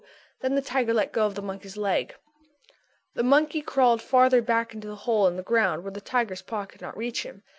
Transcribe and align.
Then 0.39 0.55
the 0.55 0.63
tiger 0.63 0.95
let 0.95 1.11
go 1.11 1.27
of 1.27 1.35
the 1.35 1.43
monkey's 1.43 1.77
leg. 1.77 2.15
The 3.13 3.21
monkey 3.21 3.61
crawled 3.61 4.01
farther 4.01 4.41
back 4.41 4.73
into 4.73 4.87
the 4.87 4.95
hole 5.05 5.27
in 5.27 5.35
the 5.37 5.43
ground 5.43 5.83
where 5.83 5.93
the 5.93 6.01
tiger's 6.01 6.41
paw 6.41 6.65
could 6.65 6.81
not 6.81 6.97
reach 6.97 7.21
him. 7.21 7.43